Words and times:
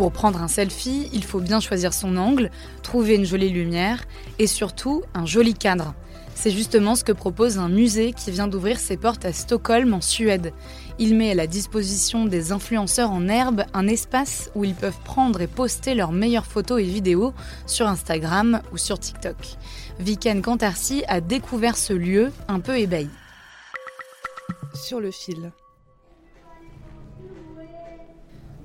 Pour 0.00 0.12
prendre 0.12 0.40
un 0.40 0.48
selfie, 0.48 1.10
il 1.12 1.22
faut 1.24 1.40
bien 1.40 1.60
choisir 1.60 1.92
son 1.92 2.16
angle, 2.16 2.50
trouver 2.82 3.16
une 3.16 3.26
jolie 3.26 3.50
lumière 3.50 4.02
et 4.38 4.46
surtout 4.46 5.02
un 5.12 5.26
joli 5.26 5.52
cadre. 5.52 5.92
C'est 6.34 6.50
justement 6.50 6.94
ce 6.94 7.04
que 7.04 7.12
propose 7.12 7.58
un 7.58 7.68
musée 7.68 8.14
qui 8.14 8.30
vient 8.30 8.48
d'ouvrir 8.48 8.80
ses 8.80 8.96
portes 8.96 9.26
à 9.26 9.34
Stockholm 9.34 9.92
en 9.92 10.00
Suède. 10.00 10.54
Il 10.98 11.16
met 11.16 11.32
à 11.32 11.34
la 11.34 11.46
disposition 11.46 12.24
des 12.24 12.50
influenceurs 12.50 13.10
en 13.10 13.28
herbe 13.28 13.64
un 13.74 13.86
espace 13.88 14.50
où 14.54 14.64
ils 14.64 14.74
peuvent 14.74 15.02
prendre 15.04 15.42
et 15.42 15.46
poster 15.46 15.94
leurs 15.94 16.12
meilleures 16.12 16.46
photos 16.46 16.80
et 16.80 16.84
vidéos 16.84 17.34
sur 17.66 17.86
Instagram 17.86 18.62
ou 18.72 18.78
sur 18.78 18.98
TikTok. 18.98 19.36
Viken 19.98 20.40
Kantarsi 20.40 21.04
a 21.08 21.20
découvert 21.20 21.76
ce 21.76 21.92
lieu 21.92 22.32
un 22.48 22.60
peu 22.60 22.78
ébahi. 22.78 23.10
Sur 24.72 24.98
le 24.98 25.10
fil. 25.10 25.52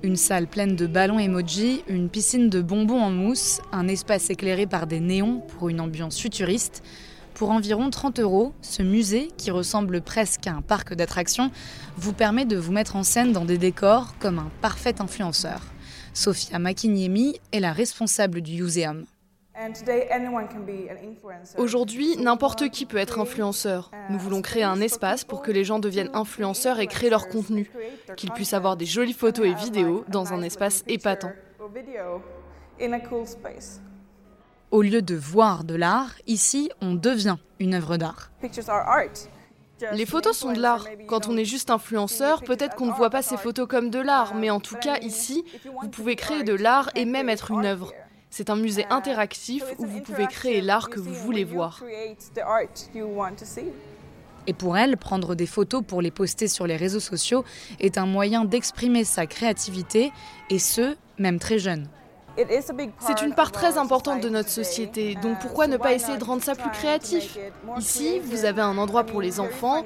Une 0.06 0.14
salle 0.14 0.46
pleine 0.46 0.76
de 0.76 0.86
ballons 0.86 1.18
emoji, 1.18 1.82
une 1.88 2.08
piscine 2.08 2.48
de 2.48 2.62
bonbons 2.62 3.02
en 3.02 3.10
mousse, 3.10 3.60
un 3.72 3.88
espace 3.88 4.30
éclairé 4.30 4.64
par 4.64 4.86
des 4.86 5.00
néons 5.00 5.40
pour 5.40 5.68
une 5.68 5.80
ambiance 5.80 6.20
futuriste. 6.20 6.84
Pour 7.34 7.50
environ 7.50 7.90
30 7.90 8.20
euros, 8.20 8.54
ce 8.62 8.84
musée, 8.84 9.32
qui 9.36 9.50
ressemble 9.50 10.00
presque 10.00 10.46
à 10.46 10.52
un 10.52 10.62
parc 10.62 10.94
d'attractions, 10.94 11.50
vous 11.96 12.12
permet 12.12 12.44
de 12.44 12.56
vous 12.56 12.70
mettre 12.70 12.94
en 12.94 13.02
scène 13.02 13.32
dans 13.32 13.44
des 13.44 13.58
décors 13.58 14.14
comme 14.20 14.38
un 14.38 14.52
parfait 14.60 15.00
influenceur. 15.00 15.60
Sofia 16.14 16.60
Makiniemi 16.60 17.40
est 17.50 17.58
la 17.58 17.72
responsable 17.72 18.42
du 18.42 18.62
muséum. 18.62 19.06
Aujourd'hui, 21.56 22.16
n'importe 22.18 22.68
qui 22.68 22.84
peut 22.84 22.98
être 22.98 23.18
influenceur. 23.18 23.90
Nous 24.10 24.18
voulons 24.18 24.42
créer 24.42 24.64
un 24.64 24.80
espace 24.80 25.24
pour 25.24 25.42
que 25.42 25.50
les 25.50 25.64
gens 25.64 25.78
deviennent 25.78 26.10
influenceurs 26.14 26.78
et 26.78 26.86
créent 26.86 27.10
leur 27.10 27.28
contenu, 27.28 27.70
qu'ils 28.16 28.32
puissent 28.32 28.52
avoir 28.52 28.76
des 28.76 28.86
jolies 28.86 29.14
photos 29.14 29.46
et 29.46 29.54
vidéos 29.54 30.04
dans 30.08 30.32
un 30.32 30.42
espace 30.42 30.84
épatant. 30.88 31.32
Au 34.70 34.82
lieu 34.82 35.00
de 35.00 35.14
voir 35.14 35.64
de 35.64 35.74
l'art, 35.74 36.14
ici, 36.26 36.70
on 36.82 36.94
devient 36.94 37.36
une 37.58 37.74
œuvre 37.74 37.96
d'art. 37.96 38.30
Les 39.92 40.06
photos 40.06 40.36
sont 40.36 40.52
de 40.52 40.60
l'art. 40.60 40.86
Quand 41.06 41.28
on 41.28 41.36
est 41.36 41.44
juste 41.44 41.70
influenceur, 41.70 42.42
peut-être 42.42 42.76
qu'on 42.76 42.86
ne 42.86 42.92
voit 42.92 43.10
pas 43.10 43.22
ces 43.22 43.36
photos 43.36 43.68
comme 43.68 43.90
de 43.90 43.98
l'art, 43.98 44.34
mais 44.34 44.50
en 44.50 44.60
tout 44.60 44.76
cas, 44.76 44.98
ici, 45.00 45.44
vous 45.82 45.88
pouvez 45.88 46.16
créer 46.16 46.44
de 46.44 46.54
l'art 46.54 46.90
et 46.94 47.04
même 47.04 47.28
être 47.28 47.50
une 47.50 47.64
œuvre. 47.64 47.92
C'est 48.30 48.50
un 48.50 48.56
musée 48.56 48.86
interactif 48.90 49.64
où 49.78 49.86
vous 49.86 50.00
pouvez 50.00 50.26
créer 50.26 50.60
l'art 50.60 50.90
que 50.90 51.00
vous 51.00 51.14
voulez 51.14 51.44
voir. 51.44 51.82
Et 54.46 54.52
pour 54.52 54.76
elle, 54.76 54.96
prendre 54.96 55.34
des 55.34 55.46
photos 55.46 55.82
pour 55.86 56.02
les 56.02 56.10
poster 56.10 56.48
sur 56.48 56.66
les 56.66 56.76
réseaux 56.76 57.00
sociaux 57.00 57.44
est 57.80 57.98
un 57.98 58.06
moyen 58.06 58.44
d'exprimer 58.44 59.04
sa 59.04 59.26
créativité, 59.26 60.12
et 60.50 60.58
ce, 60.58 60.96
même 61.18 61.38
très 61.38 61.58
jeune. 61.58 61.88
C'est 63.00 63.22
une 63.22 63.34
part 63.34 63.50
très 63.50 63.78
importante 63.78 64.20
de 64.20 64.28
notre 64.28 64.50
société, 64.50 65.14
donc 65.14 65.38
pourquoi 65.40 65.66
ne 65.66 65.78
pas 65.78 65.94
essayer 65.94 66.18
de 66.18 66.24
rendre 66.24 66.42
ça 66.42 66.54
plus 66.54 66.70
créatif? 66.70 67.38
Ici, 67.78 68.20
vous 68.20 68.44
avez 68.44 68.60
un 68.60 68.76
endroit 68.76 69.04
pour 69.04 69.22
les 69.22 69.40
enfants. 69.40 69.84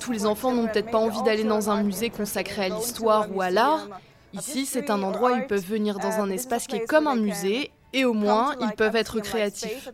Tous 0.00 0.10
les 0.10 0.26
enfants 0.26 0.52
n'ont 0.52 0.66
peut-être 0.66 0.90
pas 0.90 0.98
envie 0.98 1.22
d'aller 1.22 1.44
dans 1.44 1.70
un 1.70 1.82
musée 1.82 2.10
consacré 2.10 2.64
à 2.64 2.68
l'histoire 2.68 3.28
ou 3.34 3.40
à 3.40 3.50
l'art. 3.50 3.88
Ici, 4.32 4.66
c'est 4.66 4.90
un 4.90 5.02
endroit 5.02 5.32
où 5.32 5.36
ils 5.36 5.46
peuvent 5.46 5.64
venir 5.64 5.98
dans 6.00 6.20
un 6.20 6.28
espace 6.30 6.66
qui 6.66 6.76
est 6.76 6.86
comme 6.86 7.06
un 7.06 7.16
musée 7.16 7.70
et 7.92 8.04
au 8.04 8.12
moins, 8.14 8.54
ils 8.60 8.74
peuvent 8.76 8.96
être 8.96 9.20
créatifs. 9.20 9.90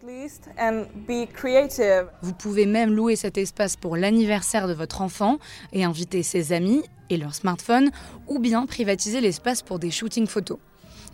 Vous 2.23 2.33
pouvez 2.33 2.67
même 2.67 2.93
louer 2.93 3.17
cet 3.17 3.39
espace 3.39 3.77
pour 3.77 3.97
l'anniversaire 3.97 4.69
de 4.69 4.75
votre 4.75 5.03
enfant 5.03 5.39
et 5.73 5.85
inviter 5.85 6.23
ses 6.23 6.53
amis 6.53 6.83
et 7.11 7.17
leur 7.17 7.35
smartphone, 7.35 7.91
ou 8.27 8.39
bien 8.39 8.67
privatiser 8.67 9.21
l'espace 9.21 9.63
pour 9.63 9.79
des 9.79 9.91
shootings 9.91 10.27
photos. 10.27 10.59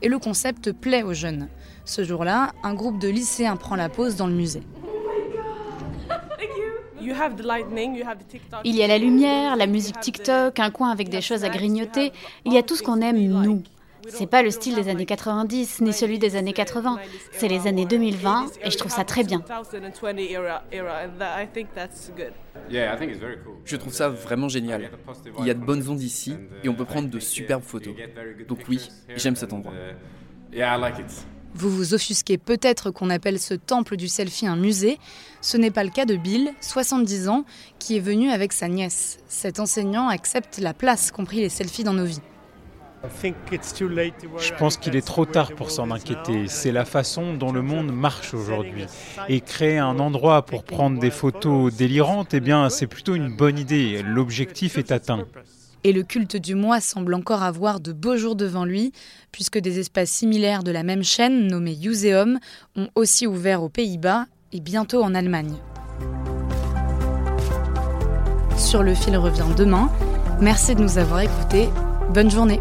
Et 0.02 0.08
le 0.08 0.18
concept 0.18 0.72
plaît 0.72 1.04
aux 1.04 1.14
jeunes. 1.14 1.48
Ce 1.84 2.02
jour-là, 2.02 2.52
un 2.62 2.74
groupe 2.74 2.98
de 2.98 3.08
lycéens 3.08 3.56
prend 3.56 3.76
la 3.76 3.88
pause 3.88 4.16
dans 4.16 4.26
le 4.26 4.34
musée. 4.34 4.62
Il 8.64 8.74
y 8.74 8.82
a 8.82 8.86
la 8.86 8.98
lumière, 8.98 9.56
la 9.56 9.66
musique 9.66 10.00
TikTok, 10.00 10.58
un 10.58 10.70
coin 10.70 10.90
avec 10.90 11.10
des 11.10 11.20
choses 11.20 11.44
à 11.44 11.48
grignoter. 11.48 12.12
Il 12.44 12.52
y 12.52 12.58
a 12.58 12.62
tout 12.62 12.76
ce 12.76 12.82
qu'on 12.82 13.00
aime, 13.00 13.18
nous. 13.18 13.62
C'est 14.08 14.26
pas 14.26 14.42
le 14.42 14.50
style 14.50 14.74
des 14.74 14.88
années 14.88 15.06
90 15.06 15.80
ni 15.80 15.92
celui 15.92 16.18
des 16.18 16.36
années 16.36 16.52
80. 16.52 16.98
C'est 17.32 17.48
les 17.48 17.66
années 17.66 17.86
2020 17.86 18.46
et 18.64 18.70
je 18.70 18.78
trouve 18.78 18.92
ça 18.92 19.04
très 19.04 19.24
bien. 19.24 19.42
Je 23.64 23.76
trouve 23.76 23.92
ça 23.92 24.08
vraiment 24.08 24.48
génial. 24.48 24.90
Il 25.38 25.46
y 25.46 25.50
a 25.50 25.54
de 25.54 25.64
bonnes 25.64 25.88
ondes 25.88 26.02
ici 26.02 26.36
et 26.62 26.68
on 26.68 26.74
peut 26.74 26.84
prendre 26.84 27.08
de 27.08 27.18
superbes 27.18 27.62
photos. 27.62 27.94
Donc 28.48 28.60
oui, 28.68 28.88
j'aime 29.16 29.36
cet 29.36 29.52
endroit. 29.52 29.72
Vous 31.56 31.70
vous 31.70 31.94
offusquez 31.94 32.36
peut-être 32.36 32.90
qu'on 32.90 33.10
appelle 33.10 33.38
ce 33.38 33.54
temple 33.54 33.96
du 33.96 34.08
selfie 34.08 34.46
un 34.46 34.56
musée. 34.56 34.98
Ce 35.40 35.56
n'est 35.56 35.70
pas 35.70 35.84
le 35.84 35.90
cas 35.90 36.04
de 36.04 36.16
Bill, 36.16 36.52
70 36.60 37.28
ans, 37.28 37.44
qui 37.78 37.96
est 37.96 38.00
venu 38.00 38.30
avec 38.30 38.52
sa 38.52 38.66
nièce. 38.66 39.18
Cet 39.28 39.60
enseignant 39.60 40.08
accepte 40.08 40.58
la 40.58 40.74
place, 40.74 41.12
compris 41.12 41.38
les 41.38 41.48
selfies 41.48 41.84
dans 41.84 41.92
nos 41.92 42.06
vies. 42.06 42.20
Je 44.38 44.52
pense 44.58 44.76
qu'il 44.76 44.96
est 44.96 45.06
trop 45.06 45.26
tard 45.26 45.52
pour 45.52 45.70
s'en 45.70 45.90
inquiéter. 45.90 46.48
C'est 46.48 46.72
la 46.72 46.84
façon 46.84 47.34
dont 47.34 47.52
le 47.52 47.62
monde 47.62 47.92
marche 47.92 48.34
aujourd'hui. 48.34 48.86
Et 49.28 49.40
créer 49.40 49.78
un 49.78 49.98
endroit 49.98 50.44
pour 50.44 50.64
prendre 50.64 50.98
des 50.98 51.10
photos 51.10 51.74
délirantes, 51.74 52.34
eh 52.34 52.40
bien, 52.40 52.68
c'est 52.70 52.86
plutôt 52.86 53.14
une 53.14 53.34
bonne 53.34 53.58
idée. 53.58 54.02
L'objectif 54.02 54.78
est 54.78 54.92
atteint. 54.92 55.26
Et 55.86 55.92
le 55.92 56.02
culte 56.02 56.36
du 56.38 56.54
moi 56.54 56.80
semble 56.80 57.12
encore 57.12 57.42
avoir 57.42 57.78
de 57.78 57.92
beaux 57.92 58.16
jours 58.16 58.36
devant 58.36 58.64
lui, 58.64 58.92
puisque 59.32 59.58
des 59.58 59.78
espaces 59.78 60.10
similaires 60.10 60.62
de 60.62 60.70
la 60.70 60.82
même 60.82 61.04
chaîne, 61.04 61.46
nommés 61.46 61.76
Museum, 61.76 62.38
ont 62.74 62.88
aussi 62.94 63.26
ouvert 63.26 63.62
aux 63.62 63.68
Pays-Bas 63.68 64.24
et 64.52 64.60
bientôt 64.60 65.02
en 65.02 65.14
Allemagne. 65.14 65.56
Sur 68.56 68.82
le 68.82 68.94
fil 68.94 69.16
revient 69.16 69.54
demain. 69.56 69.90
Merci 70.40 70.74
de 70.74 70.80
nous 70.80 70.96
avoir 70.96 71.20
écoutés. 71.20 71.68
Bonne 72.14 72.30
journée. 72.30 72.60